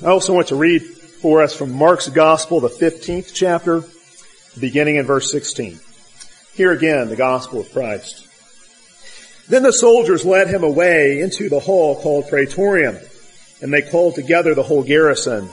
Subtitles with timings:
[0.00, 3.82] I also want to read for us from Mark's Gospel, the 15th chapter,
[4.60, 5.80] beginning in verse 16.
[6.54, 8.24] Here again, the Gospel of Christ.
[9.48, 12.96] Then the soldiers led him away into the hall called Praetorium,
[13.60, 15.48] and they called together the whole garrison,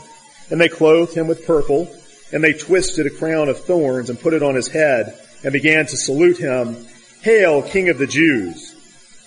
[0.52, 1.92] and they clothed him with purple,
[2.32, 5.88] and they twisted a crown of thorns and put it on his head, and began
[5.88, 6.86] to salute him,
[7.24, 8.76] Hail, King of the Jews!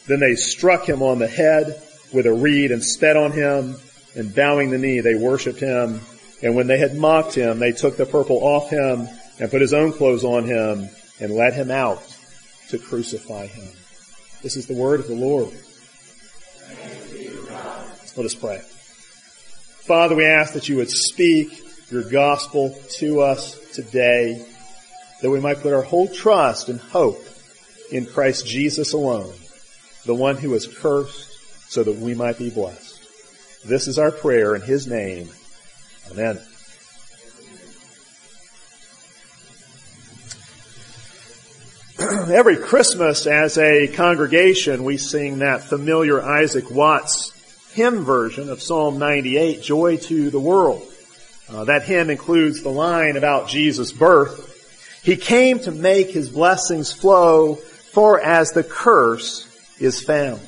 [0.06, 1.82] Then they struck him on the head
[2.12, 3.78] with a reed and spat on him,
[4.14, 6.00] and bowing the knee, they worshipped him.
[6.42, 9.08] And when they had mocked him, they took the purple off him
[9.38, 10.88] and put his own clothes on him
[11.20, 12.02] and led him out
[12.70, 13.68] to crucify him.
[14.42, 15.52] This is the word of the Lord.
[18.16, 18.60] Let us pray.
[19.86, 21.50] Father, we ask that you would speak
[21.90, 24.44] your gospel to us today,
[25.22, 27.24] that we might put our whole trust and hope
[27.90, 29.32] in Christ Jesus alone,
[30.04, 31.36] the one who was cursed
[31.68, 32.87] so that we might be blessed.
[33.68, 35.28] This is our prayer in His name.
[36.10, 36.40] Amen.
[42.32, 47.34] Every Christmas as a congregation, we sing that familiar Isaac Watts
[47.74, 50.82] hymn version of Psalm 98, Joy to the World.
[51.50, 55.02] Uh, that hymn includes the line about Jesus' birth.
[55.04, 59.46] He came to make his blessings flow, for as the curse
[59.78, 60.40] is found.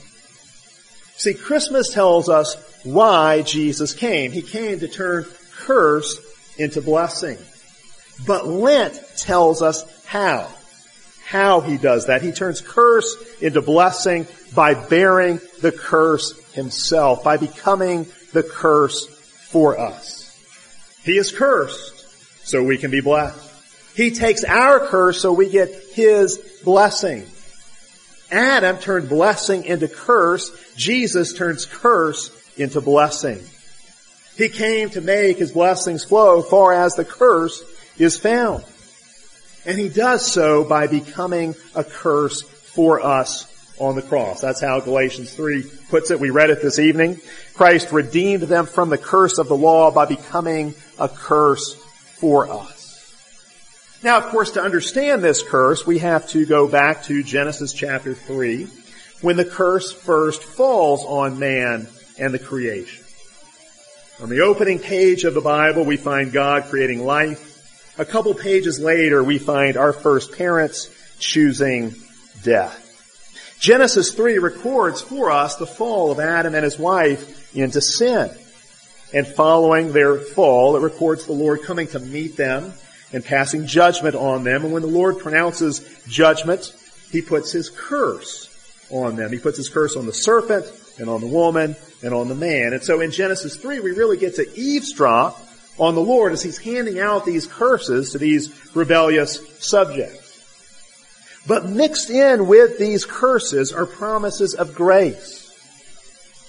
[1.18, 4.32] See, Christmas tells us why Jesus came.
[4.32, 6.20] He came to turn curse
[6.58, 7.38] into blessing.
[8.26, 10.48] But Lent tells us how.
[11.24, 12.22] How he does that.
[12.22, 19.78] He turns curse into blessing by bearing the curse himself, by becoming the curse for
[19.78, 20.26] us.
[21.04, 22.04] He is cursed
[22.46, 23.48] so we can be blessed.
[23.94, 27.26] He takes our curse so we get his blessing.
[28.30, 30.50] Adam turned blessing into curse.
[30.76, 33.40] Jesus turns curse into blessing.
[34.36, 37.62] He came to make his blessings flow far as the curse
[37.98, 38.64] is found.
[39.66, 43.46] And he does so by becoming a curse for us
[43.78, 44.40] on the cross.
[44.40, 46.20] That's how Galatians 3 puts it.
[46.20, 47.20] We read it this evening.
[47.54, 52.80] Christ redeemed them from the curse of the law by becoming a curse for us.
[54.02, 58.14] Now, of course, to understand this curse, we have to go back to Genesis chapter
[58.14, 58.66] 3,
[59.20, 61.86] when the curse first falls on man
[62.20, 63.04] and the creation.
[64.22, 67.96] On the opening page of the Bible, we find God creating life.
[67.98, 71.94] A couple pages later, we find our first parents choosing
[72.42, 72.86] death.
[73.58, 78.30] Genesis 3 records for us the fall of Adam and his wife into sin.
[79.12, 82.72] And following their fall, it records the Lord coming to meet them
[83.12, 84.64] and passing judgment on them.
[84.64, 86.72] And when the Lord pronounces judgment,
[87.10, 88.48] He puts His curse
[88.90, 89.32] on them.
[89.32, 90.66] He puts His curse on the serpent
[91.00, 92.72] and on the woman and on the man.
[92.72, 95.40] And so in Genesis 3, we really get to eavesdrop
[95.78, 100.20] on the Lord as He's handing out these curses to these rebellious subjects.
[101.46, 105.46] But mixed in with these curses are promises of grace.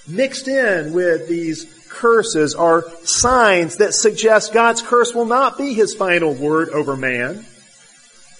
[0.06, 5.94] Mixed in with these curses are signs that suggest God's curse will not be His
[5.94, 7.46] final word over man,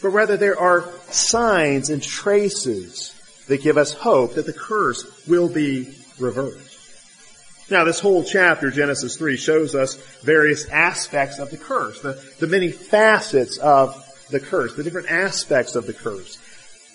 [0.03, 3.15] but rather there are signs and traces
[3.49, 6.78] that give us hope that the curse will be reversed.
[7.71, 12.47] Now, this whole chapter, Genesis 3, shows us various aspects of the curse, the, the
[12.47, 13.97] many facets of
[14.31, 16.38] the curse, the different aspects of the curse.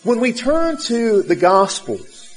[0.04, 2.28] When we turn to the Gospels,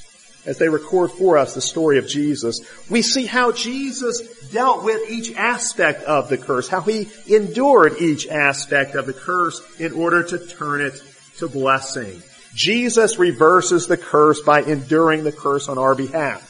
[0.47, 5.11] as they record for us the story of Jesus, we see how Jesus dealt with
[5.11, 10.23] each aspect of the curse, how he endured each aspect of the curse in order
[10.23, 11.03] to turn it
[11.39, 12.23] to blessing.
[12.55, 16.50] Jesus reverses the curse by enduring the curse on our behalf.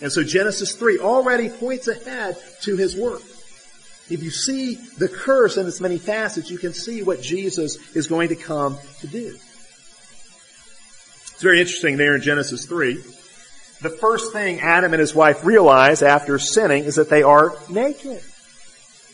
[0.00, 3.22] And so Genesis 3 already points ahead to his work.
[4.08, 8.06] If you see the curse in its many facets, you can see what Jesus is
[8.06, 9.36] going to come to do.
[11.32, 12.94] It's very interesting there in Genesis 3.
[13.82, 18.22] The first thing Adam and his wife realize after sinning is that they are naked.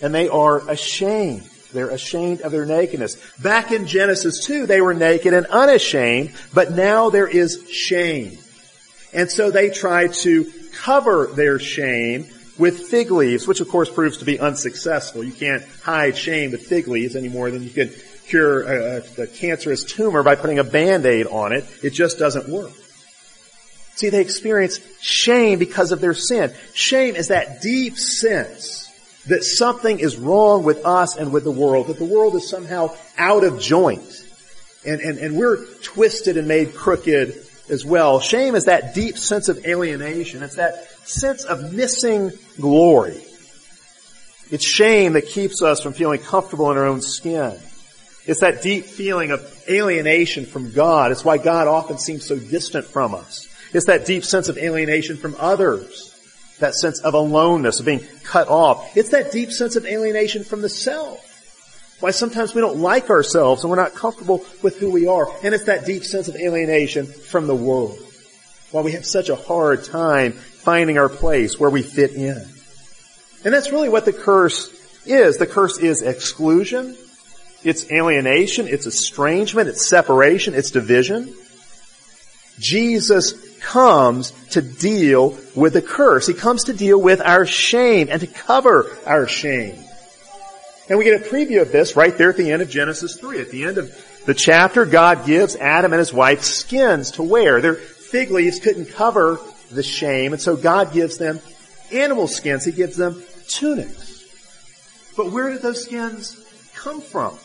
[0.00, 1.49] And they are ashamed.
[1.73, 3.17] They're ashamed of their nakedness.
[3.40, 8.37] Back in Genesis 2, they were naked and unashamed, but now there is shame.
[9.14, 12.26] And so they try to cover their shame
[12.58, 15.24] with fig leaves, which of course proves to be unsuccessful.
[15.24, 17.90] You can't hide shame with fig leaves any more than you can
[18.26, 21.64] cure a, a, cancerous tumor by putting a band-aid on it.
[21.82, 22.72] It just doesn't work.
[23.94, 26.52] See, they experience shame because of their sin.
[26.72, 28.88] Shame is that deep sense
[29.26, 32.94] that something is wrong with us and with the world, that the world is somehow
[33.18, 34.25] out of joint.
[34.84, 38.20] And, and, and we're twisted and made crooked as well.
[38.20, 40.43] Shame is that deep sense of alienation.
[40.43, 43.23] It's that sense of missing glory.
[44.50, 47.59] It's shame that keeps us from feeling comfortable in our own skin.
[48.26, 51.11] It's that deep feeling of alienation from God.
[51.11, 53.49] It's why God often seems so distant from us.
[53.73, 56.11] It's that deep sense of alienation from others.
[56.61, 58.97] That sense of aloneness, of being cut off.
[58.97, 61.31] It's that deep sense of alienation from the self.
[62.02, 65.28] Why sometimes we don't like ourselves and we're not comfortable with who we are.
[65.44, 67.96] And it's that deep sense of alienation from the world.
[68.72, 72.44] Why we have such a hard time finding our place where we fit in.
[73.44, 74.69] And that's really what the curse
[75.06, 75.37] is.
[75.37, 76.96] The curse is exclusion.
[77.62, 78.66] It's alienation.
[78.66, 79.69] It's estrangement.
[79.69, 80.54] It's separation.
[80.54, 81.32] It's division.
[82.58, 86.26] Jesus comes to deal with the curse.
[86.26, 89.76] He comes to deal with our shame and to cover our shame.
[90.88, 93.40] And we get a preview of this right there at the end of Genesis 3.
[93.40, 97.61] At the end of the chapter, God gives Adam and his wife skins to wear.
[97.61, 99.40] Their fig leaves couldn't cover
[99.70, 101.40] the shame, and so God gives them
[101.93, 102.64] animal skins.
[102.64, 104.25] He gives them tunics.
[105.17, 106.37] But where did those skins
[106.75, 107.38] come from?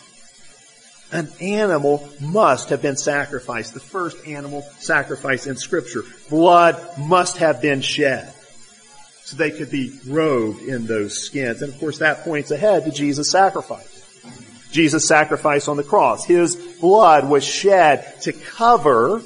[1.12, 3.74] An animal must have been sacrificed.
[3.74, 6.04] The first animal sacrifice in scripture.
[6.30, 8.34] Blood must have been shed.
[9.28, 11.62] So they could be robed in those skins.
[11.62, 14.06] And of course that points ahead to Jesus' sacrifice.
[14.72, 16.24] Jesus' sacrifice on the cross.
[16.24, 19.22] His blood was shed to cover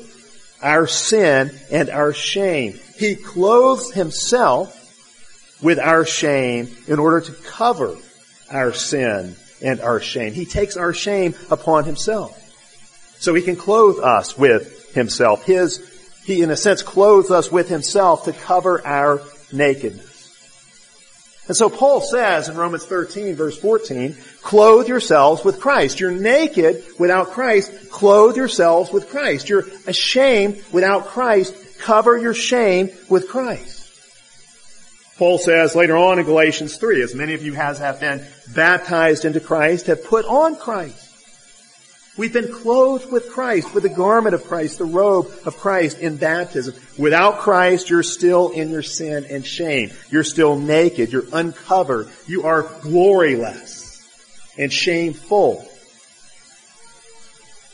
[0.59, 2.80] our sin and our shame.
[2.98, 4.75] He clothes himself
[5.62, 7.95] with our shame in order to cover
[8.51, 10.33] our sin and our shame.
[10.33, 12.36] He takes our shame upon himself.
[13.19, 15.45] So he can clothe us with himself.
[15.45, 15.77] His,
[16.25, 19.21] he in a sense clothes us with himself to cover our
[19.53, 20.12] nakedness.
[21.48, 26.00] And so Paul says in Romans 13 verse 14, clothe yourselves with Christ.
[26.00, 27.92] You're naked without Christ.
[27.92, 29.50] Clothe yourselves with Christ.
[29.50, 31.53] You're ashamed without Christ.
[31.80, 33.80] Cover your shame with Christ.
[35.18, 38.25] Paul says later on in Galatians 3, as many of you has have been
[38.56, 41.11] baptized into Christ, have put on Christ.
[42.21, 46.18] We've been clothed with Christ, with the garment of Christ, the robe of Christ in
[46.18, 46.75] baptism.
[46.95, 49.89] Without Christ, you're still in your sin and shame.
[50.12, 51.12] You're still naked.
[51.12, 52.09] You're uncovered.
[52.27, 54.07] You are gloryless
[54.56, 55.68] and shameful.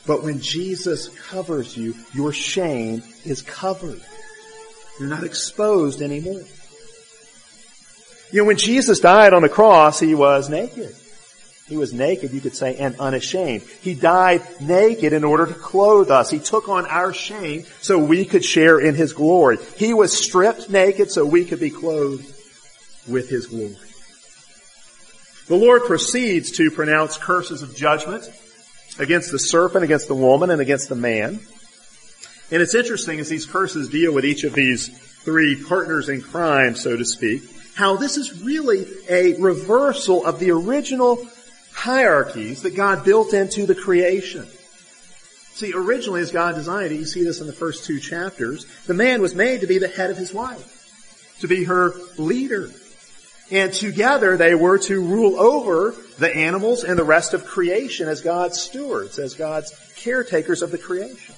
[0.05, 4.01] But when Jesus covers you, your shame is covered.
[4.97, 6.43] You're not exposed anymore.
[8.31, 10.95] You know, when Jesus died on the cross, he was naked.
[11.67, 13.63] He was naked, you could say, and unashamed.
[13.81, 16.29] He died naked in order to clothe us.
[16.29, 19.57] He took on our shame so we could share in His glory.
[19.75, 22.25] He was stripped naked so we could be clothed
[23.07, 23.75] with His glory.
[25.47, 28.29] The Lord proceeds to pronounce curses of judgment
[28.97, 31.39] against the serpent, against the woman, and against the man.
[32.49, 34.87] And it's interesting as these curses deal with each of these
[35.23, 37.43] three partners in crime, so to speak,
[37.75, 41.27] how this is really a reversal of the original
[41.77, 44.47] hierarchies that God built into the creation.
[45.53, 48.95] See, originally as God designed it, you see this in the first two chapters, the
[48.95, 52.71] man was made to be the head of his wife, to be her leader.
[53.51, 58.21] And together they were to rule over the animals and the rest of creation as
[58.21, 61.35] God's stewards, as God's caretakers of the creation.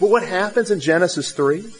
[0.00, 1.70] But what happens in Genesis 3?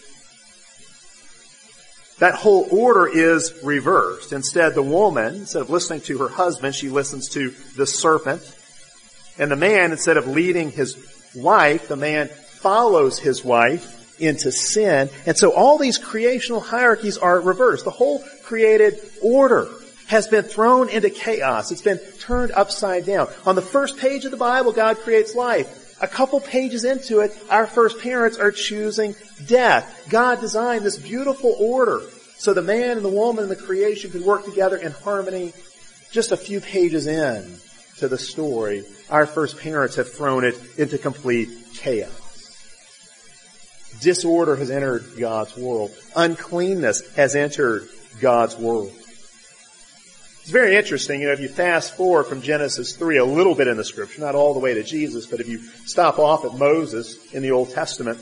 [2.20, 4.32] That whole order is reversed.
[4.32, 8.42] Instead, the woman, instead of listening to her husband, she listens to the serpent.
[9.38, 10.96] And the man, instead of leading his
[11.34, 15.08] wife, the man follows his wife into sin.
[15.24, 17.84] And so all these creational hierarchies are reversed.
[17.84, 19.68] The whole created order
[20.08, 21.70] has been thrown into chaos.
[21.72, 23.28] It's been turned upside down.
[23.46, 25.79] On the first page of the Bible, God creates life.
[26.00, 29.14] A couple pages into it, our first parents are choosing
[29.46, 30.06] death.
[30.08, 32.02] God designed this beautiful order
[32.40, 35.52] so the man and the woman and the creation could work together in harmony.
[36.10, 37.58] Just a few pages in
[37.98, 42.10] to the story, our first parents have thrown it into complete chaos.
[44.00, 45.94] Disorder has entered God's world.
[46.16, 47.86] Uncleanness has entered
[48.22, 48.90] God's world.
[50.40, 53.68] It's very interesting, you know, if you fast forward from Genesis 3 a little bit
[53.68, 56.58] in the scripture, not all the way to Jesus, but if you stop off at
[56.58, 58.18] Moses in the Old Testament,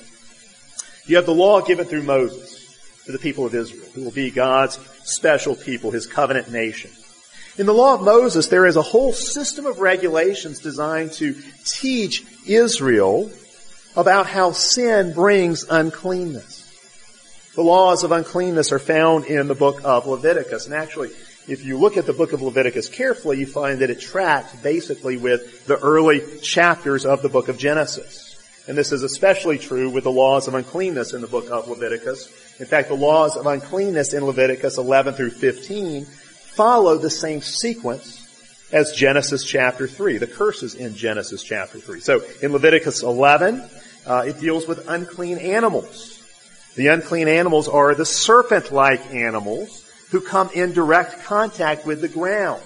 [1.06, 4.30] you have the law given through Moses to the people of Israel, who will be
[4.30, 6.90] God's special people, His covenant nation.
[7.56, 11.34] In the law of Moses, there is a whole system of regulations designed to
[11.64, 13.30] teach Israel
[13.96, 16.64] about how sin brings uncleanness.
[17.54, 20.66] The laws of uncleanness are found in the book of Leviticus.
[20.66, 21.10] And actually,
[21.48, 25.16] if you look at the book of Leviticus carefully, you find that it tracked basically
[25.16, 28.36] with the early chapters of the book of Genesis.
[28.68, 32.26] And this is especially true with the laws of uncleanness in the book of Leviticus.
[32.60, 38.26] In fact, the laws of uncleanness in Leviticus 11 through 15 follow the same sequence
[38.70, 42.00] as Genesis chapter 3, the curses in Genesis chapter 3.
[42.00, 43.64] So in Leviticus 11,
[44.06, 46.22] uh, it deals with unclean animals.
[46.74, 52.62] The unclean animals are the serpent-like animals who come in direct contact with the ground,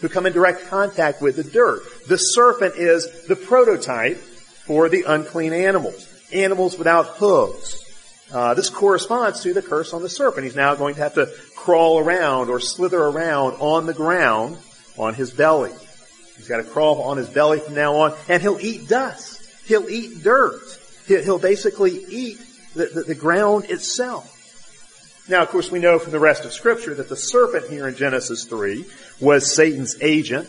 [0.00, 1.82] who come in direct contact with the dirt.
[2.08, 7.78] The serpent is the prototype for the unclean animals, animals without hooves.
[8.32, 10.44] Uh, this corresponds to the curse on the serpent.
[10.44, 14.56] He's now going to have to crawl around or slither around on the ground
[14.96, 15.72] on his belly.
[16.36, 19.40] He's got to crawl on his belly from now on, and he'll eat dust.
[19.66, 20.62] He'll eat dirt.
[21.06, 22.40] He'll basically eat
[22.74, 24.28] the, the, the ground itself.
[25.28, 27.94] Now, of course, we know from the rest of Scripture that the serpent here in
[27.94, 28.84] Genesis 3
[29.20, 30.48] was Satan's agent.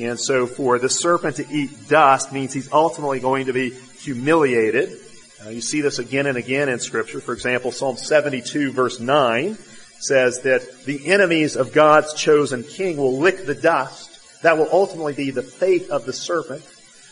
[0.00, 4.96] And so for the serpent to eat dust means he's ultimately going to be humiliated.
[5.44, 7.20] Uh, you see this again and again in Scripture.
[7.20, 9.56] For example, Psalm 72 verse 9
[9.98, 14.42] says that the enemies of God's chosen king will lick the dust.
[14.42, 16.62] That will ultimately be the fate of the serpent.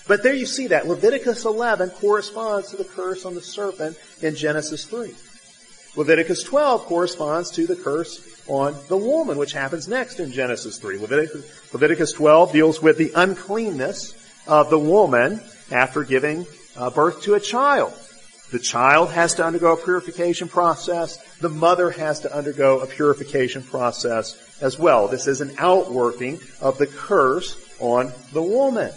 [0.06, 0.86] But there you see that.
[0.86, 5.14] Leviticus 11 corresponds to the curse on the serpent in Genesis 3.
[5.96, 10.98] Leviticus 12 corresponds to the curse on the woman, which happens next in Genesis 3.
[10.98, 14.14] Leviticus, Leviticus 12 deals with the uncleanness
[14.46, 15.40] of the woman
[15.70, 17.92] after giving uh, birth to a child.
[18.50, 21.18] The child has to undergo a purification process.
[21.40, 25.08] The mother has to undergo a purification process as well.
[25.08, 28.90] This is an outworking of the curse on the woman.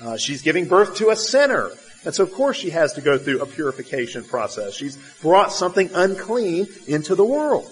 [0.00, 1.70] Uh, she's giving birth to a sinner.
[2.04, 4.74] And so of course she has to go through a purification process.
[4.74, 7.70] She's brought something unclean into the world.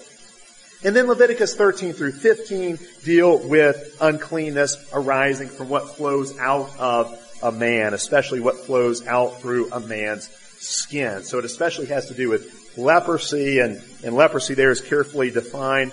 [0.83, 7.19] And then Leviticus 13 through 15 deal with uncleanness arising from what flows out of
[7.41, 11.23] a man, especially what flows out through a man's skin.
[11.23, 15.91] So it especially has to do with leprosy, and, and leprosy there is carefully defined.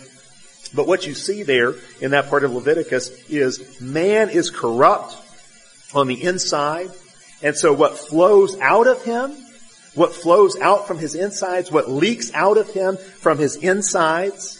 [0.74, 5.16] But what you see there in that part of Leviticus is man is corrupt
[5.94, 6.90] on the inside,
[7.42, 9.36] and so what flows out of him,
[9.94, 14.56] what flows out from his insides, what leaks out of him from his insides,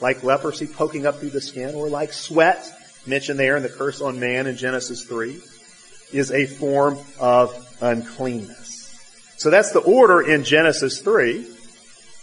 [0.00, 2.70] like leprosy poking up through the skin, or like sweat,
[3.06, 5.40] mentioned there in the curse on man in Genesis 3,
[6.12, 8.68] is a form of uncleanness.
[9.36, 11.46] So that's the order in Genesis 3.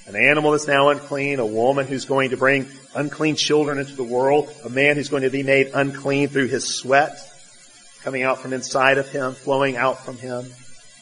[0.08, 4.04] An animal that's now unclean, a woman who's going to bring unclean children into the
[4.04, 7.18] world, a man who's going to be made unclean through his sweat,
[8.06, 10.44] coming out from inside of him, flowing out from him,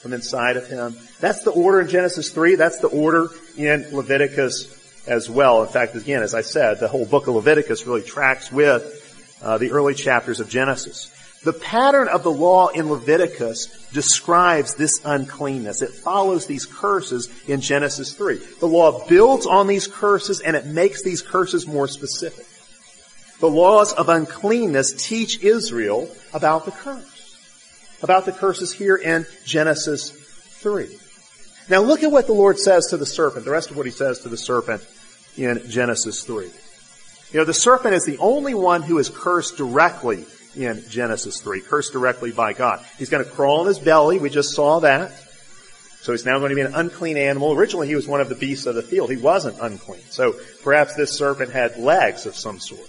[0.01, 0.95] from inside of him.
[1.19, 2.55] That's the order in Genesis 3.
[2.55, 5.63] That's the order in Leviticus as well.
[5.63, 9.57] In fact, again, as I said, the whole book of Leviticus really tracks with uh,
[9.57, 11.11] the early chapters of Genesis.
[11.43, 15.81] The pattern of the law in Leviticus describes this uncleanness.
[15.81, 18.37] It follows these curses in Genesis 3.
[18.61, 22.45] The law builds on these curses and it makes these curses more specific.
[23.43, 27.37] The laws of uncleanness teach Israel about the curse.
[28.01, 30.87] About the curses here in Genesis 3.
[31.67, 33.91] Now look at what the Lord says to the serpent, the rest of what he
[33.91, 34.87] says to the serpent
[35.35, 36.45] in Genesis 3.
[36.45, 41.59] You know, the serpent is the only one who is cursed directly in Genesis 3,
[41.59, 42.79] cursed directly by God.
[42.97, 44.19] He's going to crawl on his belly.
[44.19, 45.11] We just saw that.
[45.99, 47.51] So he's now going to be an unclean animal.
[47.51, 49.11] Originally he was one of the beasts of the field.
[49.11, 50.03] He wasn't unclean.
[50.11, 52.87] So perhaps this serpent had legs of some sort.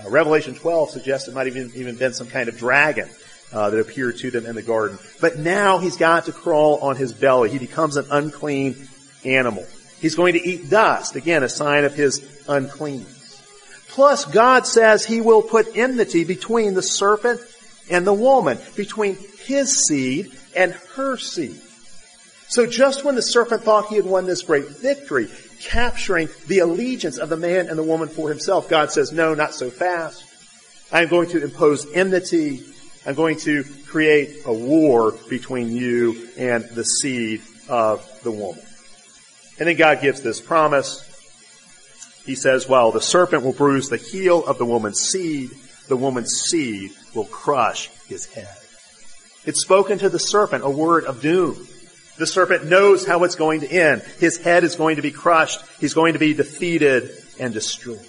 [0.00, 3.08] Uh, Revelation 12 suggests it might have even, even been some kind of dragon
[3.52, 4.98] uh, that appeared to them in the garden.
[5.20, 7.50] But now he's got to crawl on his belly.
[7.50, 8.88] He becomes an unclean
[9.24, 9.66] animal.
[10.00, 11.16] He's going to eat dust.
[11.16, 13.20] Again, a sign of his uncleanness.
[13.88, 17.40] Plus, God says He will put enmity between the serpent
[17.90, 21.60] and the woman, between his seed and her seed.
[22.48, 25.28] So just when the serpent thought he had won this great victory,
[25.64, 29.54] capturing the allegiance of the man and the woman for himself, God says, no, not
[29.54, 30.24] so fast.
[30.92, 32.62] I'm going to impose enmity.
[33.06, 38.62] I'm going to create a war between you and the seed of the woman.
[39.58, 41.08] And then God gives this promise
[42.24, 45.50] he says, while the serpent will bruise the heel of the woman's seed,
[45.88, 48.56] the woman's seed will crush his head.
[49.44, 51.66] It's spoken to the serpent, a word of doom.
[52.18, 54.02] The serpent knows how it's going to end.
[54.18, 55.60] His head is going to be crushed.
[55.80, 58.06] He's going to be defeated and destroyed.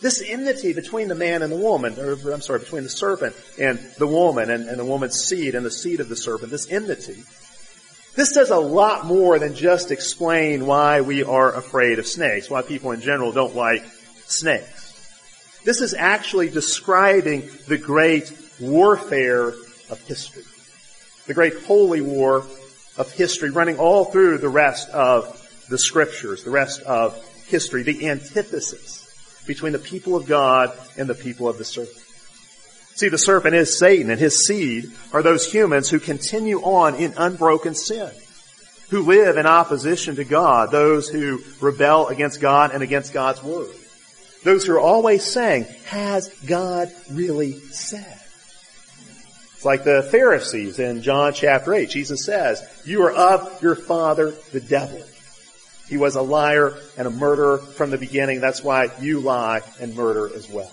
[0.00, 3.78] This enmity between the man and the woman, or I'm sorry, between the serpent and
[3.98, 7.22] the woman and, and the woman's seed and the seed of the serpent, this enmity
[8.14, 12.62] this does a lot more than just explain why we are afraid of snakes, why
[12.62, 13.84] people in general don't like
[14.26, 15.60] snakes.
[15.64, 19.48] This is actually describing the great warfare
[19.90, 20.42] of history.
[21.26, 22.44] The great holy war
[22.96, 25.36] of history running all through the rest of
[25.68, 27.14] the scriptures, the rest of
[27.46, 31.96] history, the antithesis between the people of God and the people of the serpent.
[32.94, 37.14] See, the serpent is Satan and his seed are those humans who continue on in
[37.16, 38.10] unbroken sin,
[38.90, 43.74] who live in opposition to God, those who rebel against God and against God's word.
[44.44, 48.19] Those who are always saying, has God really said?
[49.60, 51.90] It's like the Pharisees in John chapter 8.
[51.90, 55.02] Jesus says, you are of your father, the devil.
[55.86, 58.40] He was a liar and a murderer from the beginning.
[58.40, 60.72] That's why you lie and murder as well.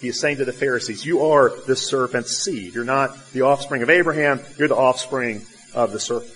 [0.00, 2.74] He is saying to the Pharisees, you are the serpent's seed.
[2.74, 4.40] You're not the offspring of Abraham.
[4.56, 6.32] You're the offspring of the serpent.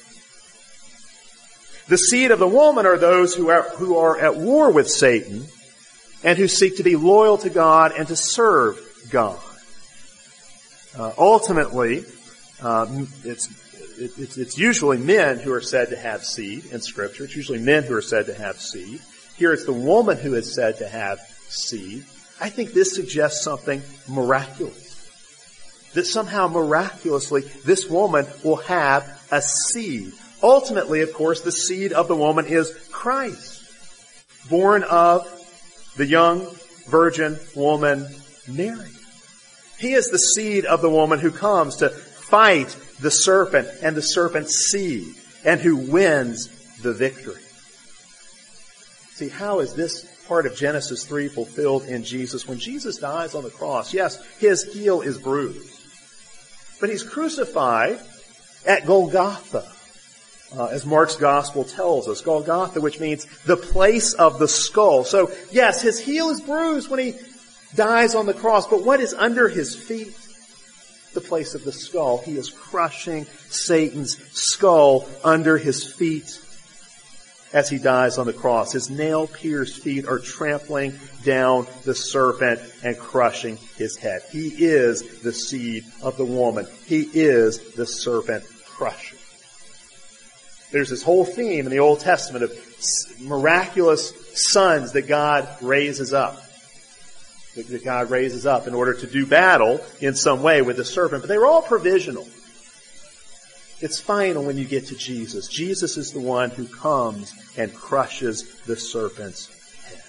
[1.89, 5.47] The seed of the woman are those who are, who are at war with Satan
[6.23, 8.79] and who seek to be loyal to God and to serve
[9.11, 9.41] God.
[10.97, 12.05] Uh, ultimately,
[12.63, 13.49] um, it's,
[13.99, 17.25] it, it's, it's usually men who are said to have seed in Scripture.
[17.25, 19.01] It's usually men who are said to have seed.
[19.37, 21.19] Here it's the woman who is said to have
[21.49, 22.05] seed.
[22.41, 24.89] I think this suggests something miraculous.
[25.95, 30.13] That somehow miraculously this woman will have a seed.
[30.43, 33.63] Ultimately, of course, the seed of the woman is Christ,
[34.49, 35.27] born of
[35.97, 36.47] the young
[36.87, 38.07] virgin woman
[38.49, 38.89] Mary.
[39.81, 44.03] He is the seed of the woman who comes to fight the serpent and the
[44.03, 46.49] serpent's seed and who wins
[46.83, 47.41] the victory.
[49.15, 52.47] See, how is this part of Genesis 3 fulfilled in Jesus?
[52.47, 55.81] When Jesus dies on the cross, yes, his heel is bruised.
[56.79, 57.99] But he's crucified
[58.67, 59.67] at Golgotha,
[60.57, 62.21] uh, as Mark's gospel tells us.
[62.21, 65.05] Golgotha, which means the place of the skull.
[65.05, 67.15] So, yes, his heel is bruised when he
[67.75, 70.17] dies on the cross, but what is under his feet?
[71.15, 72.19] The place of the skull.
[72.19, 76.41] He is crushing Satan's skull under his feet
[77.53, 78.73] as he dies on the cross.
[78.73, 84.23] His nail pierced feet are trampling down the serpent and crushing his head.
[84.31, 86.67] He is the seed of the woman.
[86.87, 89.17] He is the serpent crusher.
[90.71, 92.53] There's this whole theme in the Old Testament of
[93.21, 94.13] miraculous
[94.53, 96.41] sons that God raises up
[97.55, 101.23] that God raises up in order to do battle in some way with the serpent,
[101.23, 102.27] but they were all provisional.
[103.81, 105.49] It's final when you get to Jesus.
[105.49, 109.49] Jesus is the one who comes and crushes the serpent's
[109.85, 110.03] head.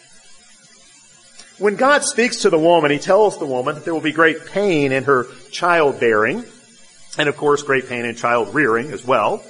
[1.57, 4.45] When God speaks to the woman, He tells the woman that there will be great
[4.47, 6.43] pain in her childbearing,
[7.17, 9.43] and of course great pain in child rearing as well.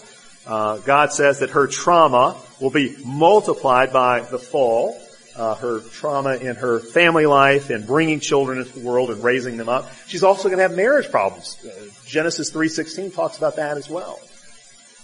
[0.45, 4.99] Uh, God says that her trauma will be multiplied by the fall
[5.41, 9.57] uh, her trauma in her family life and bringing children into the world and raising
[9.57, 9.89] them up.
[10.05, 11.57] She's also going to have marriage problems.
[11.65, 11.71] Uh,
[12.05, 14.19] Genesis 3:16 talks about that as well.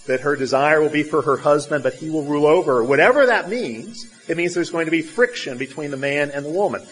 [0.06, 2.84] That her desire will be for her husband, but he will rule over her.
[2.84, 6.50] Whatever that means, it means there's going to be friction between the man and the
[6.50, 6.86] woman.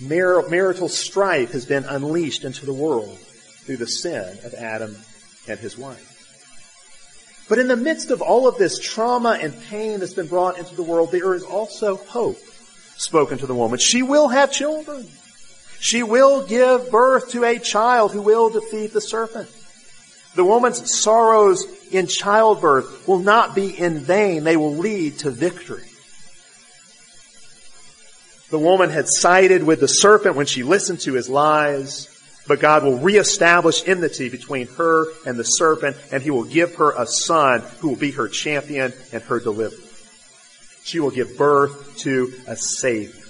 [0.00, 3.16] Mar- marital strife has been unleashed into the world
[3.64, 4.96] through the sin of Adam
[5.46, 6.14] and his wife.
[7.48, 10.74] But in the midst of all of this trauma and pain that's been brought into
[10.74, 12.38] the world, there is also hope
[12.96, 13.78] spoken to the woman.
[13.78, 15.06] She will have children.
[15.78, 19.48] She will give birth to a child who will defeat the serpent.
[20.34, 24.44] The woman's sorrows in childbirth will not be in vain.
[24.44, 25.84] They will lead to victory.
[28.50, 32.12] The woman had sided with the serpent when she listened to his lies.
[32.48, 36.92] But God will reestablish enmity between her and the serpent, and he will give her
[36.92, 39.85] a son who will be her champion and her deliverer.
[40.86, 43.20] She will give birth to a Savior.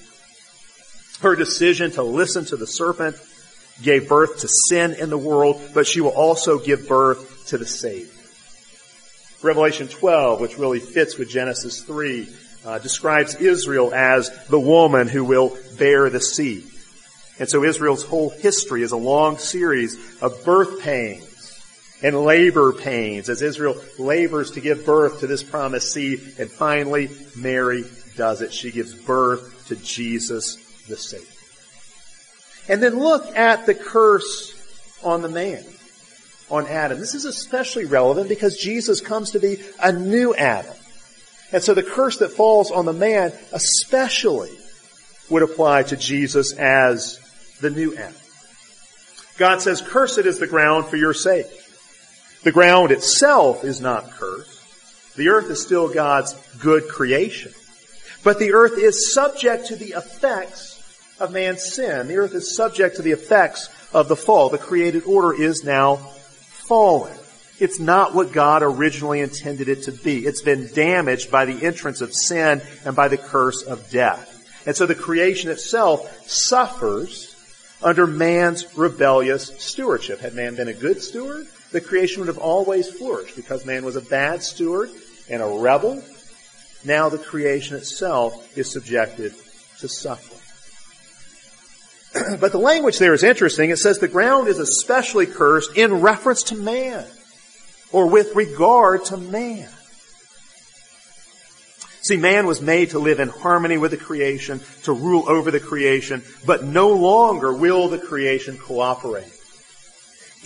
[1.20, 3.16] Her decision to listen to the serpent
[3.82, 7.64] gave birth to sin in the world, but she will also give birth to the
[7.64, 8.12] Savior.
[9.42, 12.28] Revelation 12, which really fits with Genesis 3,
[12.66, 16.66] uh, describes Israel as the woman who will bear the seed.
[17.38, 21.25] And so Israel's whole history is a long series of birth pains
[22.02, 26.20] and labor pains as Israel labors to give birth to this promised seed.
[26.38, 27.84] And finally, Mary
[28.16, 28.52] does it.
[28.52, 30.56] She gives birth to Jesus
[30.88, 31.26] the Savior.
[32.68, 34.54] And then look at the curse
[35.02, 35.64] on the man,
[36.50, 36.98] on Adam.
[36.98, 40.74] This is especially relevant because Jesus comes to be a new Adam.
[41.52, 44.50] And so the curse that falls on the man especially
[45.30, 47.20] would apply to Jesus as
[47.60, 48.14] the new Adam.
[49.38, 51.46] God says, cursed is the ground for your sake.
[52.42, 55.14] The ground itself is not cursed.
[55.16, 57.52] The earth is still God's good creation.
[58.22, 60.74] But the earth is subject to the effects
[61.18, 62.08] of man's sin.
[62.08, 64.48] The earth is subject to the effects of the fall.
[64.48, 67.16] The created order is now fallen.
[67.58, 70.26] It's not what God originally intended it to be.
[70.26, 74.34] It's been damaged by the entrance of sin and by the curse of death.
[74.66, 77.34] And so the creation itself suffers
[77.82, 80.20] under man's rebellious stewardship.
[80.20, 81.46] Had man been a good steward,
[81.76, 83.36] the creation would have always flourished.
[83.36, 84.90] Because man was a bad steward
[85.28, 86.02] and a rebel,
[86.84, 89.34] now the creation itself is subjected
[89.80, 90.40] to suffering.
[92.40, 93.68] but the language there is interesting.
[93.68, 97.04] It says the ground is especially cursed in reference to man,
[97.92, 99.68] or with regard to man.
[102.00, 105.60] See, man was made to live in harmony with the creation, to rule over the
[105.60, 109.35] creation, but no longer will the creation cooperate.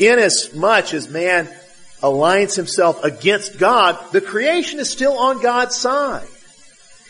[0.00, 1.48] Inasmuch as man
[2.02, 6.26] aligns himself against God, the creation is still on God's side.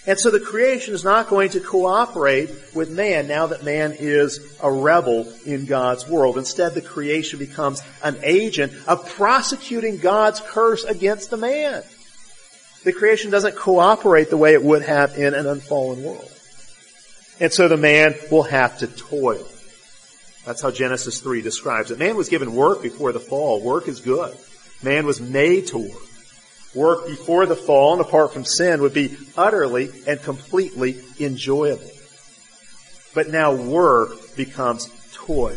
[0.06, 4.56] And so the creation is not going to cooperate with man now that man is
[4.62, 6.38] a rebel in God's world.
[6.38, 11.82] Instead, the creation becomes an agent of prosecuting God's curse against the man.
[12.82, 16.32] The creation doesn't cooperate the way it would have in an unfallen world.
[17.38, 19.46] And so the man will have to toil.
[20.44, 21.98] That's how Genesis 3 describes it.
[21.98, 23.60] Man was given work before the fall.
[23.60, 24.36] Work is good.
[24.82, 26.02] Man was made to work.
[26.74, 31.90] Work before the fall and apart from sin would be utterly and completely enjoyable.
[33.12, 35.56] But now work becomes toil.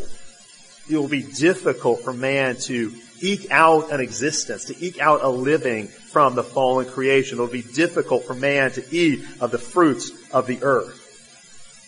[0.89, 5.29] It will be difficult for man to eke out an existence, to eke out a
[5.29, 7.37] living from the fallen creation.
[7.37, 11.02] It'll be difficult for man to eat of the fruits of the earth.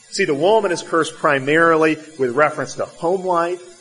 [0.10, 3.72] See, the woman is cursed primarily with reference to home life,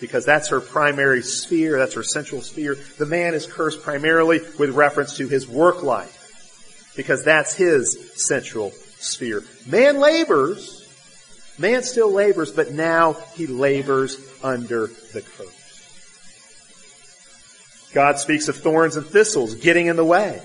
[0.00, 2.76] because that's her primary sphere, that's her central sphere.
[2.98, 8.72] The man is cursed primarily with reference to his work life, because that's his central
[8.98, 9.42] sphere.
[9.66, 10.86] Man labors,
[11.58, 15.52] man still labors, but now he labors under the curse.
[17.94, 20.42] God speaks of thorns and thistles getting in the way,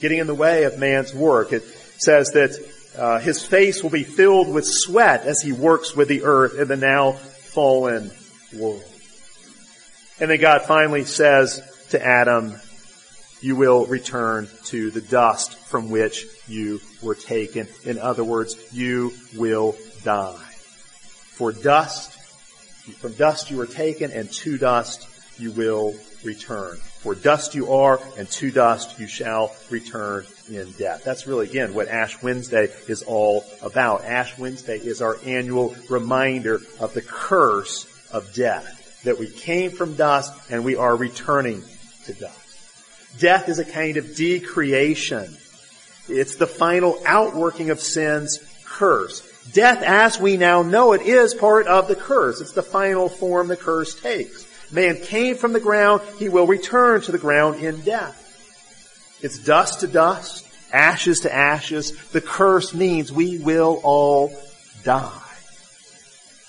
[0.00, 1.52] getting in the way of man's work.
[1.52, 1.62] It
[1.98, 2.58] says that
[2.98, 6.68] uh, his face will be filled with sweat as he works with the earth in
[6.68, 8.10] the now fallen
[8.56, 8.84] world.
[10.20, 12.56] And then God finally says to Adam,
[13.40, 17.68] you will return to the dust from which you were taken.
[17.84, 20.34] In other words, you will die.
[21.36, 22.12] For dust,
[22.98, 25.06] from dust you were taken, and to dust
[25.38, 26.78] you will return.
[26.98, 31.04] For dust you are, and to dust you shall return in death.
[31.04, 34.04] That's really, again, what Ash Wednesday is all about.
[34.04, 39.00] Ash Wednesday is our annual reminder of the curse of death.
[39.04, 41.62] That we came from dust and we are returning
[42.06, 42.34] to dust.
[43.20, 45.36] Death is a kind of decreation.
[46.08, 49.22] It's the final outworking of sin's curse.
[49.52, 52.40] Death, as we now know it, is part of the curse.
[52.40, 54.46] It's the final form the curse takes.
[54.70, 58.24] Man came from the ground, he will return to the ground in death.
[59.22, 61.96] It's dust to dust, ashes to ashes.
[62.08, 64.32] The curse means we will all
[64.84, 65.10] die.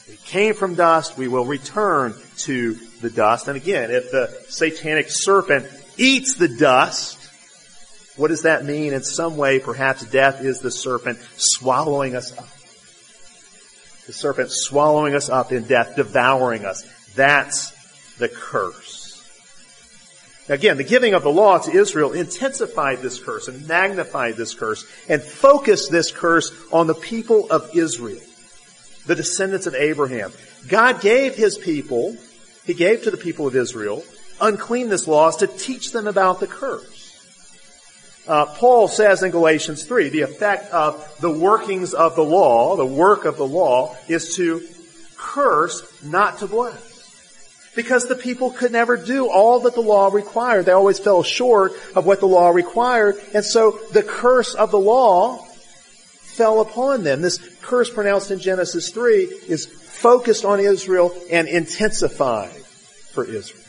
[0.07, 3.47] We came from dust, we will return to the dust.
[3.47, 7.17] And again, if the satanic serpent eats the dust,
[8.17, 8.93] what does that mean?
[8.93, 12.49] In some way, perhaps death is the serpent swallowing us up.
[14.07, 16.83] The serpent swallowing us up in death, devouring us.
[17.15, 17.71] That's
[18.19, 19.09] the curse.
[20.49, 24.85] Again, the giving of the law to Israel intensified this curse and magnified this curse
[25.07, 28.21] and focused this curse on the people of Israel,
[29.05, 30.31] the descendants of Abraham.
[30.67, 32.17] God gave his people,
[32.65, 34.03] he gave to the people of Israel
[34.41, 36.95] uncleanness laws to teach them about the curse.
[38.27, 42.85] Uh, Paul says in Galatians 3, the effect of the workings of the law, the
[42.85, 44.65] work of the law, is to
[45.17, 46.88] curse, not to bless
[47.75, 50.65] because the people could never do all that the law required.
[50.65, 53.15] They always fell short of what the law required.
[53.33, 57.21] And so the curse of the law fell upon them.
[57.21, 62.51] This curse pronounced in Genesis 3 is focused on Israel and intensified
[63.11, 63.63] for Israel.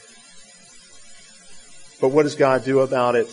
[2.01, 3.29] But what does God do about it?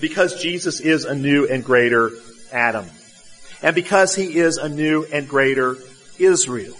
[0.00, 2.12] Because Jesus is a new and greater
[2.52, 2.86] Adam.
[3.62, 5.76] And because he is a new and greater
[6.18, 6.76] Israel.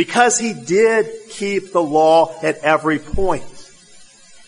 [0.00, 3.44] Because he did keep the law at every point.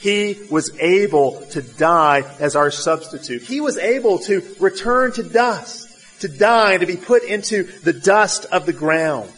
[0.01, 3.43] He was able to die as our substitute.
[3.43, 8.47] He was able to return to dust, to die to be put into the dust
[8.47, 9.31] of the ground.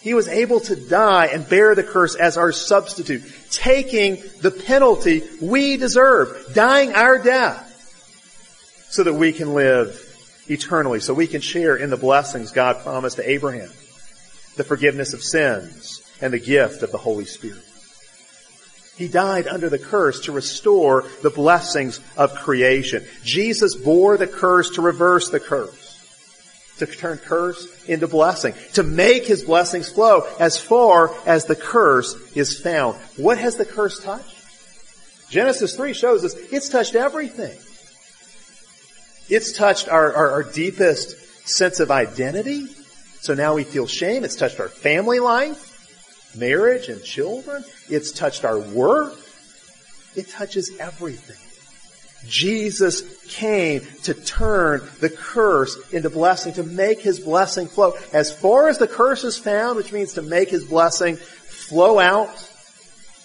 [0.00, 5.22] He was able to die and bear the curse as our substitute, taking the penalty
[5.40, 7.62] we deserve, dying our death,
[8.90, 10.04] so that we can live
[10.48, 13.70] eternally, so we can share in the blessings God promised to Abraham
[14.58, 17.62] the forgiveness of sins, and the gift of the Holy Spirit.
[18.96, 23.06] He died under the curse to restore the blessings of creation.
[23.22, 25.86] Jesus bore the curse to reverse the curse.
[26.78, 32.14] to turn curse into blessing, to make his blessings flow as far as the curse
[32.36, 32.96] is found.
[33.16, 34.36] What has the curse touched?
[35.28, 37.58] Genesis 3 shows us it's touched everything.
[39.28, 41.16] It's touched our, our, our deepest
[41.48, 42.66] sense of identity.
[43.20, 44.24] So now we feel shame.
[44.24, 47.64] It's touched our family life, marriage and children.
[47.88, 49.14] It's touched our work.
[50.16, 51.36] It touches everything.
[52.26, 57.94] Jesus came to turn the curse into blessing, to make his blessing flow.
[58.12, 62.50] As far as the curse is found, which means to make his blessing flow out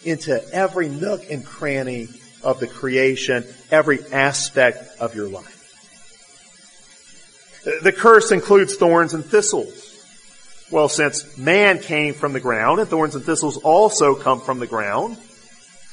[0.04, 2.08] into every nook and cranny
[2.44, 5.62] of the creation, every aspect of your life.
[7.82, 9.83] The curse includes thorns and thistles.
[10.74, 14.66] Well, since man came from the ground, and thorns and thistles also come from the
[14.66, 15.18] ground,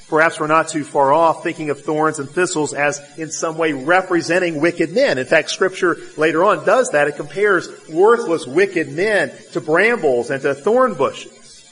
[0.09, 3.73] Perhaps we're not too far off thinking of thorns and thistles as in some way
[3.73, 5.19] representing wicked men.
[5.19, 7.07] In fact, scripture later on does that.
[7.07, 11.65] It compares worthless wicked men to brambles and to thorn bushes.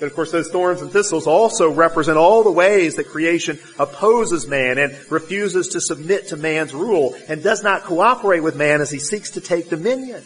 [0.00, 4.48] But of course, those thorns and thistles also represent all the ways that creation opposes
[4.48, 8.90] man and refuses to submit to man's rule and does not cooperate with man as
[8.90, 10.24] he seeks to take dominion.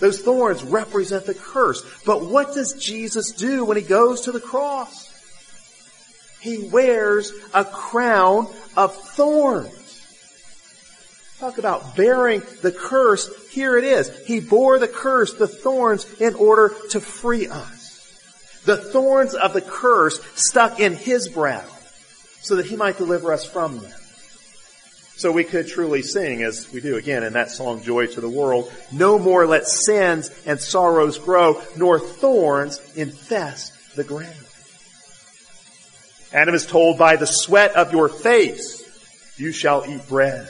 [0.00, 1.84] Those thorns represent the curse.
[2.04, 5.08] But what does Jesus do when he goes to the cross?
[6.40, 9.76] He wears a crown of thorns.
[11.38, 13.48] Talk about bearing the curse.
[13.48, 14.10] Here it is.
[14.26, 17.80] He bore the curse, the thorns, in order to free us.
[18.64, 21.64] The thorns of the curse stuck in his brow
[22.42, 23.99] so that he might deliver us from them.
[25.20, 28.28] So we could truly sing, as we do again in that song, Joy to the
[28.30, 34.46] World, no more let sins and sorrows grow, nor thorns infest the ground.
[36.32, 38.82] Adam is told, by the sweat of your face,
[39.36, 40.48] you shall eat bread.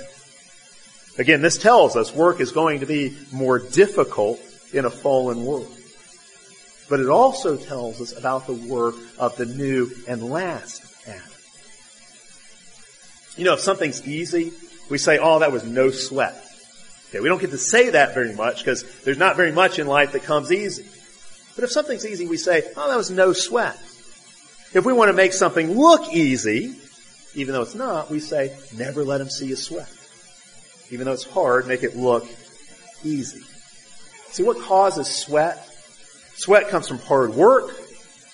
[1.19, 4.39] Again, this tells us work is going to be more difficult
[4.73, 5.77] in a fallen world.
[6.89, 10.90] But it also tells us about the work of the new and last.
[13.37, 14.53] You know, if something's easy,
[14.89, 16.35] we say, oh, that was no sweat.
[17.09, 19.87] Okay, we don't get to say that very much because there's not very much in
[19.87, 20.87] life that comes easy.
[21.55, 23.77] But if something's easy, we say, oh, that was no sweat.
[24.73, 26.77] If we want to make something look easy,
[27.35, 29.91] even though it's not, we say, never let him see you sweat.
[30.91, 32.27] Even though it's hard, make it look
[33.05, 33.43] easy.
[34.31, 35.67] See, what causes sweat?
[36.35, 37.73] Sweat comes from hard work.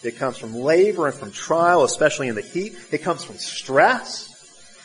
[0.03, 2.77] It comes from labor and from trial, especially in the heat.
[2.93, 4.26] It comes from stress.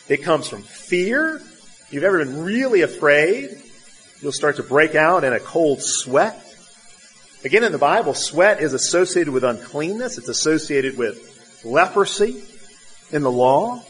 [0.08, 1.36] It comes from fear.
[1.36, 3.50] If you've ever been really afraid,
[4.20, 6.38] you'll start to break out in a cold sweat.
[7.44, 10.18] Again, in the Bible, sweat is associated with uncleanness.
[10.18, 12.42] It's associated with leprosy
[13.10, 13.82] in the law.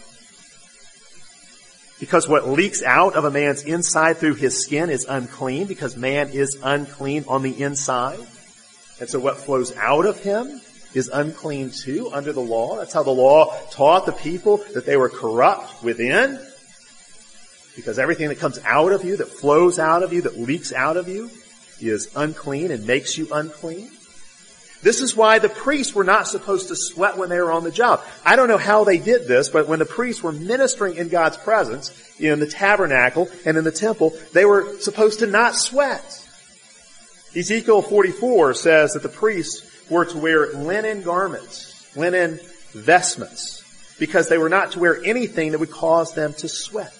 [1.98, 6.30] Because what leaks out of a man's inside through his skin is unclean because man
[6.30, 8.18] is unclean on the inside.
[9.00, 10.60] And so what flows out of him
[10.94, 12.76] is unclean too under the law.
[12.76, 16.38] That's how the law taught the people that they were corrupt within.
[17.76, 20.96] Because everything that comes out of you, that flows out of you, that leaks out
[20.96, 21.30] of you
[21.80, 23.90] is unclean and makes you unclean.
[24.82, 27.70] This is why the priests were not supposed to sweat when they were on the
[27.70, 28.02] job.
[28.24, 31.36] I don't know how they did this, but when the priests were ministering in God's
[31.36, 36.18] presence, in the tabernacle and in the temple, they were supposed to not sweat.
[37.34, 42.40] Ezekiel 44 says that the priests were to wear linen garments, linen
[42.72, 43.62] vestments,
[43.98, 46.92] because they were not to wear anything that would cause them to sweat.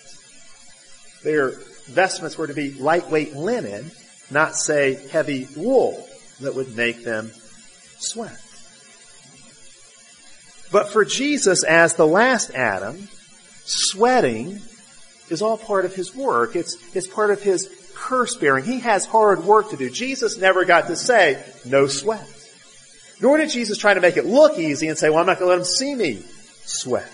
[1.24, 1.50] Their
[1.86, 3.90] vestments were to be lightweight linen,
[4.30, 6.06] not say heavy wool
[6.40, 7.30] that would make them
[7.98, 8.38] sweat.
[10.70, 13.08] But for Jesus as the last Adam,
[13.64, 14.60] sweating
[15.28, 16.56] is all part of his work.
[16.56, 18.64] It's, it's part of his curse bearing.
[18.64, 19.90] He has hard work to do.
[19.90, 22.26] Jesus never got to say, no sweat.
[23.22, 25.46] Nor did Jesus try to make it look easy and say, well, I'm not going
[25.46, 26.22] to let them see me
[26.64, 27.08] sweat.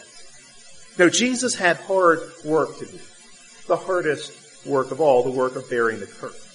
[0.99, 2.99] No, Jesus had hard work to do.
[3.67, 4.33] The hardest
[4.67, 6.47] work of all, the work of bearing the curse.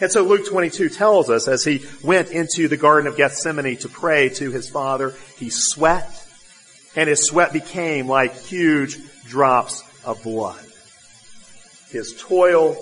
[0.00, 3.88] And so Luke 22 tells us as he went into the Garden of Gethsemane to
[3.88, 6.08] pray to his Father, he sweat,
[6.94, 10.64] and his sweat became like huge drops of blood.
[11.90, 12.76] His toil,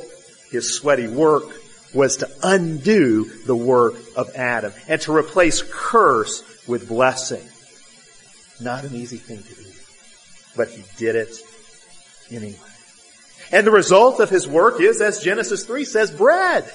[0.51, 1.45] his sweaty work
[1.94, 7.46] was to undo the work of Adam and to replace curse with blessing.
[8.61, 9.70] Not an easy thing to do,
[10.57, 11.35] but he did it
[12.31, 12.57] anyway.
[13.53, 16.70] And the result of his work is, as Genesis 3 says, bread.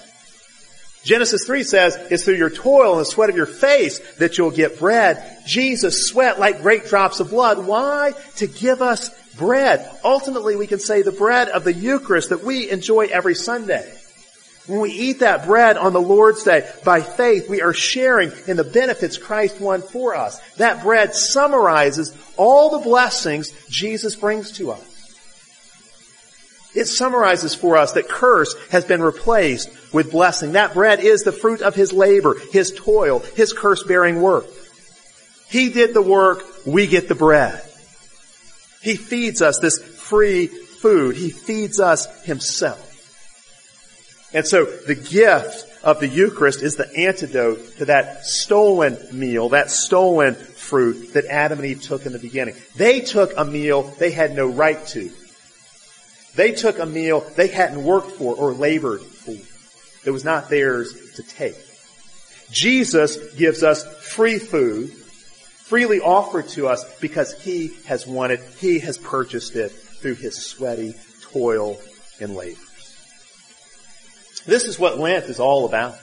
[1.03, 4.51] Genesis 3 says, it's through your toil and the sweat of your face that you'll
[4.51, 5.39] get bread.
[5.45, 7.65] Jesus sweat like great drops of blood.
[7.65, 8.13] Why?
[8.37, 9.87] To give us bread.
[10.03, 13.89] Ultimately, we can say the bread of the Eucharist that we enjoy every Sunday.
[14.67, 18.57] When we eat that bread on the Lord's Day, by faith, we are sharing in
[18.57, 20.39] the benefits Christ won for us.
[20.53, 24.91] That bread summarizes all the blessings Jesus brings to us.
[26.73, 30.53] It summarizes for us that curse has been replaced with blessing.
[30.53, 34.45] That bread is the fruit of His labor, His toil, His curse-bearing work.
[35.47, 37.61] He did the work, we get the bread.
[38.81, 41.15] He feeds us this free food.
[41.15, 42.94] He feeds us Himself.
[44.35, 49.71] And so the gift of the Eucharist is the antidote to that stolen meal, that
[49.71, 52.55] stolen fruit that Adam and Eve took in the beginning.
[52.75, 55.09] They took a meal they had no right to.
[56.35, 59.37] They took a meal they hadn't worked for or labored for.
[60.05, 61.55] It was not theirs to take.
[62.51, 68.41] Jesus gives us free food, freely offered to us because He has won it.
[68.59, 71.79] He has purchased it through His sweaty toil
[72.19, 72.59] and labor.
[74.45, 75.95] This is what Lent is all about.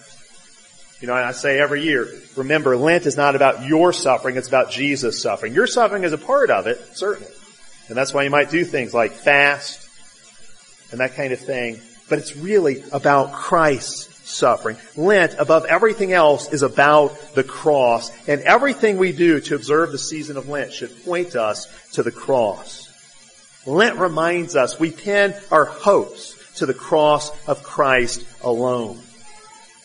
[1.01, 4.71] You know, I say every year, remember, Lent is not about your suffering, it's about
[4.71, 5.53] Jesus' suffering.
[5.53, 7.33] Your suffering is a part of it, certainly.
[7.89, 9.89] And that's why you might do things like fast
[10.93, 11.81] and that kind of thing.
[12.09, 14.77] But it's really about Christ's suffering.
[14.97, 18.13] Lent, above everything else, is about the cross.
[18.29, 22.13] And everything we do to observe the season of Lent should point us to the
[22.13, 22.89] cross.
[23.67, 28.99] Lent reminds us we pin our hopes to the cross of Christ alone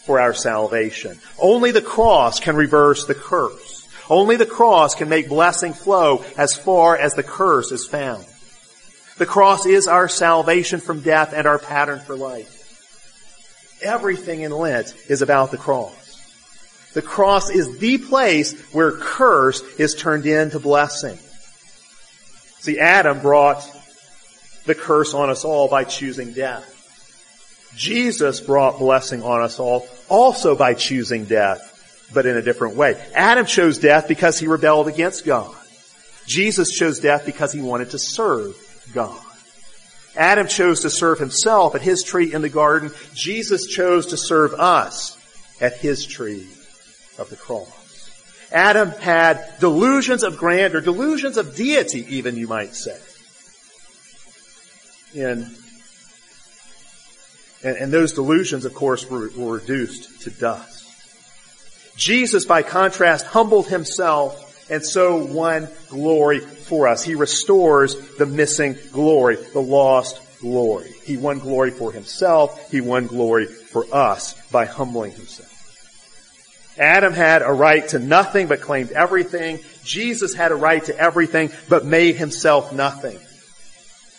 [0.05, 1.19] for our salvation.
[1.37, 3.87] Only the cross can reverse the curse.
[4.09, 8.25] Only the cross can make blessing flow as far as the curse is found.
[9.17, 12.53] The cross is our salvation from death and our pattern for life.
[13.81, 16.07] Everything in Lent is about the cross.
[16.93, 21.19] The cross is the place where curse is turned into blessing.
[22.59, 23.69] See, Adam brought
[24.67, 26.73] the curse on us all by choosing death.
[27.75, 33.01] Jesus brought blessing on us all also by choosing death, but in a different way.
[33.13, 35.55] Adam chose death because he rebelled against God.
[36.25, 38.55] Jesus chose death because he wanted to serve
[38.93, 39.19] God.
[40.15, 42.91] Adam chose to serve himself at his tree in the garden.
[43.13, 45.15] Jesus chose to serve us
[45.61, 46.47] at his tree
[47.17, 47.73] of the cross.
[48.51, 52.97] Adam had delusions of grandeur, delusions of deity even you might say.
[55.13, 55.49] In
[57.63, 60.85] and, and those delusions, of course, were, were reduced to dust.
[61.95, 67.03] Jesus, by contrast, humbled himself and so won glory for us.
[67.03, 70.91] He restores the missing glory, the lost glory.
[71.03, 72.69] He won glory for himself.
[72.69, 75.53] He won glory for us by humbling himself.
[76.77, 79.59] Adam had a right to nothing but claimed everything.
[79.83, 83.17] Jesus had a right to everything but made himself nothing.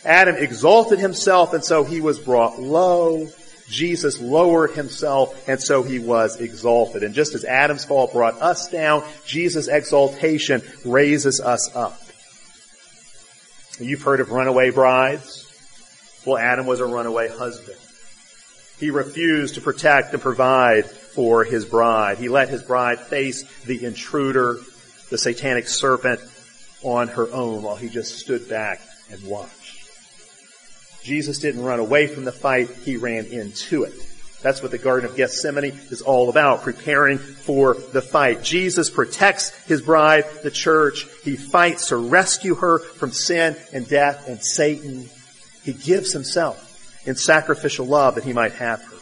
[0.04, 3.28] Adam exalted himself and so he was brought low.
[3.68, 7.02] Jesus lowered himself and so he was exalted.
[7.02, 12.00] And just as Adam's fall brought us down, Jesus' exaltation raises us up.
[13.78, 15.46] You've heard of runaway brides.
[16.24, 17.78] Well, Adam was a runaway husband.
[18.80, 22.18] He refused to protect and provide for his bride.
[22.18, 24.58] He let his bride face the intruder,
[25.10, 26.20] the satanic serpent,
[26.82, 28.80] on her own while he just stood back
[29.10, 29.57] and watched.
[31.02, 33.94] Jesus didn't run away from the fight, he ran into it.
[34.40, 38.44] That's what the Garden of Gethsemane is all about, preparing for the fight.
[38.44, 41.06] Jesus protects his bride, the church.
[41.24, 45.08] He fights to rescue her from sin and death and Satan.
[45.64, 46.64] He gives himself
[47.04, 48.96] in sacrificial love that he might have her.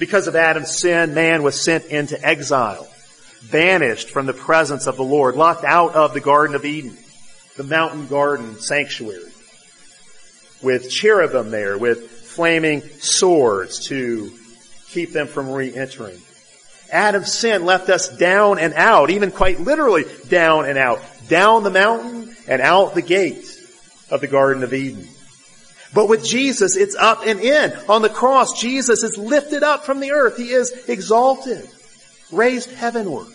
[0.00, 2.88] Because of Adam's sin, man was sent into exile,
[3.50, 6.96] banished from the presence of the Lord, locked out of the Garden of Eden,
[7.56, 9.27] the mountain garden sanctuary
[10.62, 14.32] with cherubim there, with flaming swords to
[14.90, 16.20] keep them from re-entering.
[16.90, 21.70] Adam's sin left us down and out, even quite literally down and out, down the
[21.70, 23.44] mountain and out the gate
[24.10, 25.06] of the Garden of Eden.
[25.94, 27.72] But with Jesus, it's up and in.
[27.88, 30.36] On the cross, Jesus is lifted up from the earth.
[30.36, 31.68] He is exalted,
[32.30, 33.28] raised heavenward.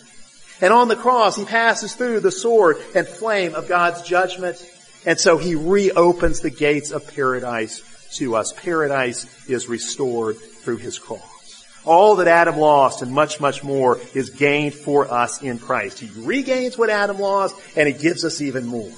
[0.62, 4.58] And on the cross, he passes through the sword and flame of God's judgment
[5.06, 7.82] and so he reopens the gates of paradise
[8.16, 8.54] to us.
[8.54, 11.66] Paradise is restored through his cross.
[11.86, 16.00] All that Adam lost and much, much more is gained for us in Christ.
[16.00, 18.92] He regains what Adam lost and he gives us even more.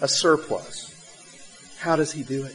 [0.00, 0.92] A surplus.
[1.80, 2.54] How does he do it?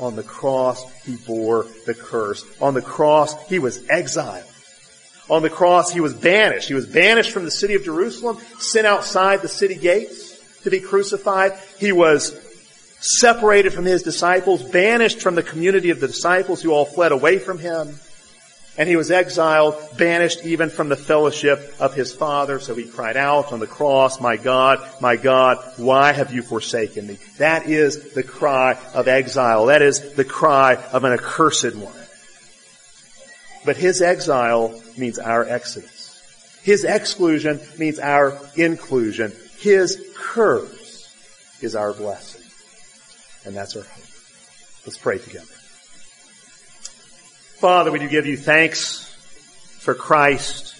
[0.00, 2.44] On the cross, he bore the curse.
[2.60, 4.44] On the cross, he was exiled.
[5.28, 6.68] On the cross, he was banished.
[6.68, 10.27] He was banished from the city of Jerusalem, sent outside the city gates
[10.70, 11.52] to be crucified.
[11.78, 12.38] He was
[13.00, 17.38] separated from his disciples, banished from the community of the disciples who all fled away
[17.38, 17.98] from him.
[18.76, 22.60] And he was exiled, banished even from the fellowship of his father.
[22.60, 27.08] So he cried out on the cross, my God, my God, why have you forsaken
[27.08, 27.18] me?
[27.38, 29.66] That is the cry of exile.
[29.66, 31.92] That is the cry of an accursed one.
[33.64, 36.60] But his exile means our exodus.
[36.62, 39.32] His exclusion means our inclusion.
[39.58, 41.12] His curse
[41.60, 42.42] is our blessing.
[43.44, 44.04] And that's our hope.
[44.86, 45.46] Let's pray together.
[47.58, 49.04] Father, we do give you thanks
[49.80, 50.76] for Christ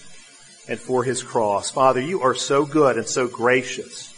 [0.69, 1.71] and for his cross.
[1.71, 4.13] Father, you are so good and so gracious.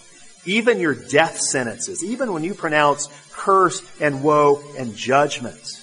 [0.46, 5.82] Even your death sentences, even when you pronounce curse and woe and judgment,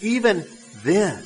[0.00, 0.44] even
[0.82, 1.24] then,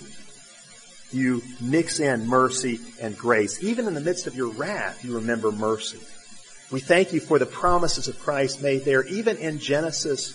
[1.10, 3.62] you mix in mercy and grace.
[3.62, 5.98] Even in the midst of your wrath, you remember mercy.
[6.70, 10.32] We thank you for the promises of Christ made there, even in Genesis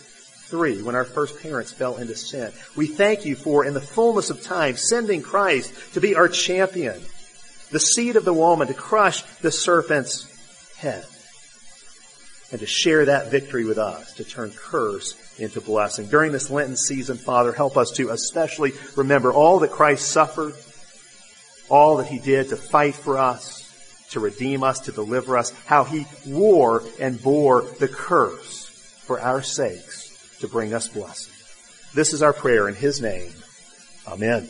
[0.48, 2.52] 3, when our first parents fell into sin.
[2.76, 7.00] We thank you for, in the fullness of time, sending Christ to be our champion,
[7.72, 10.28] the seed of the woman, to crush the serpent's
[10.78, 11.06] head,
[12.52, 16.08] and to share that victory with us, to turn curse into blessing.
[16.08, 20.56] During this Lenten season, Father, help us to especially remember all that Christ suffered,
[21.70, 23.63] all that he did to fight for us,
[24.14, 28.66] to redeem us, to deliver us, how he wore and bore the curse
[29.06, 31.34] for our sakes to bring us blessing.
[31.94, 33.32] This is our prayer in his name.
[34.08, 34.50] Amen.